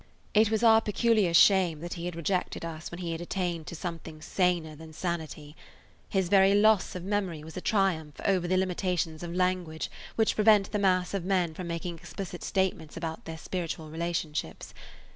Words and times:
It 0.33 0.49
was 0.49 0.63
our 0.63 0.81
peculiar 0.81 1.31
shame 1.31 1.79
that 1.81 1.93
he 1.93 2.05
had 2.05 2.15
rejected 2.15 2.65
us 2.65 2.89
when 2.89 3.01
he 3.01 3.11
had 3.11 3.21
attained 3.21 3.67
to 3.67 3.75
something 3.75 4.19
saner 4.19 4.75
than 4.75 4.93
sanity. 4.93 5.55
His 6.09 6.27
very 6.27 6.55
loss 6.55 6.95
of 6.95 7.03
memory 7.03 7.43
was 7.43 7.55
a 7.55 7.61
triumph 7.61 8.19
over 8.25 8.47
the 8.47 8.57
limitations 8.57 9.21
of 9.21 9.35
language 9.35 9.91
which 10.15 10.33
prevent 10.35 10.71
the 10.71 10.79
mass 10.79 11.13
of 11.13 11.23
men 11.23 11.53
from 11.53 11.67
making 11.67 11.97
explicit 11.99 12.41
statements 12.43 12.97
about 12.97 13.23
[Page 13.25 13.29
129] 13.29 13.31
their 13.31 13.37
spiritual 13.43 13.89
relationships. 13.91 14.73